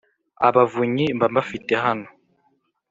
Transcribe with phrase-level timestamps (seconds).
[0.47, 2.07] Abavunyi mba mbafite hano